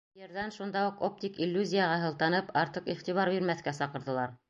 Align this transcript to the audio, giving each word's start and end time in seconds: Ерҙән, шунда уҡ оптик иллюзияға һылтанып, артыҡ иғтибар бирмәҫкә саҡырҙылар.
Ерҙән, 0.19 0.53
шунда 0.55 0.81
уҡ 0.91 1.03
оптик 1.09 1.37
иллюзияға 1.47 2.01
һылтанып, 2.07 2.53
артыҡ 2.65 2.93
иғтибар 2.97 3.37
бирмәҫкә 3.39 3.79
саҡырҙылар. 3.83 4.39